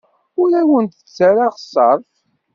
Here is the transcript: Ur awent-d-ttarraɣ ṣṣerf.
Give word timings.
Ur 0.41 0.49
awent-d-ttarraɣ 0.61 1.53
ṣṣerf. 1.63 2.09